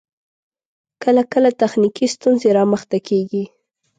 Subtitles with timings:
[1.03, 3.43] کله کله تخنیکی ستونزې رامخته کیږی